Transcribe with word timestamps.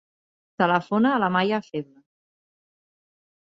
Telefona 0.63 1.11
a 1.11 1.19
l'Amaia 1.25 1.61
Febles. 1.69 2.01